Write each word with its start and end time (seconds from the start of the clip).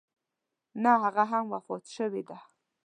نه 0.83 0.91
هغه 1.03 1.23
هم 1.31 1.43
وفات 1.53 1.83
شوې 1.95 2.21
ده. 2.29 2.37